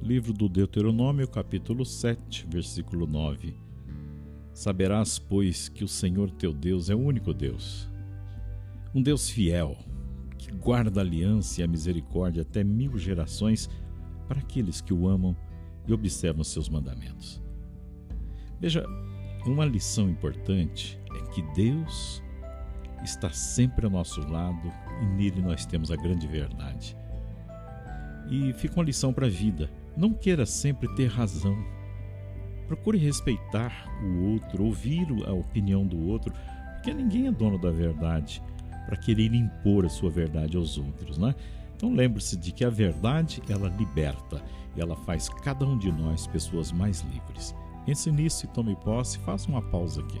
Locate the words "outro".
34.32-34.64, 36.08-36.34